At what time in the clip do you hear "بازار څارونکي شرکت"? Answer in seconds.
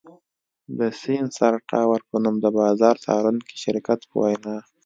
2.57-3.99